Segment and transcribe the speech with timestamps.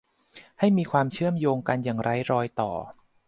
[0.59, 2.71] ให้มีความเชื่อมโยงกันอย่างไร้รอยต่อ